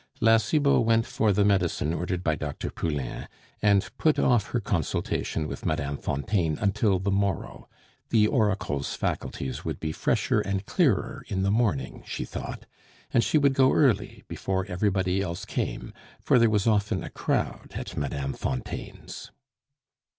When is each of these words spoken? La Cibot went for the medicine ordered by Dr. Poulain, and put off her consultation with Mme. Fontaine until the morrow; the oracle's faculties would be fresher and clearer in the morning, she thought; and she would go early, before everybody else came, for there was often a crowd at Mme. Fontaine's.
La 0.19 0.37
Cibot 0.39 0.83
went 0.83 1.05
for 1.05 1.31
the 1.31 1.45
medicine 1.45 1.93
ordered 1.93 2.23
by 2.23 2.33
Dr. 2.35 2.71
Poulain, 2.71 3.27
and 3.61 3.87
put 3.99 4.17
off 4.17 4.47
her 4.47 4.59
consultation 4.59 5.47
with 5.47 5.63
Mme. 5.63 5.95
Fontaine 5.97 6.57
until 6.59 6.97
the 6.97 7.11
morrow; 7.11 7.69
the 8.09 8.25
oracle's 8.25 8.95
faculties 8.95 9.63
would 9.63 9.79
be 9.79 9.91
fresher 9.91 10.39
and 10.39 10.65
clearer 10.65 11.23
in 11.27 11.43
the 11.43 11.51
morning, 11.51 12.01
she 12.07 12.25
thought; 12.25 12.65
and 13.13 13.23
she 13.23 13.37
would 13.37 13.53
go 13.53 13.73
early, 13.73 14.23
before 14.27 14.65
everybody 14.65 15.21
else 15.21 15.45
came, 15.45 15.93
for 16.19 16.39
there 16.39 16.49
was 16.49 16.65
often 16.65 17.03
a 17.03 17.11
crowd 17.11 17.73
at 17.75 17.95
Mme. 17.95 18.33
Fontaine's. 18.33 19.29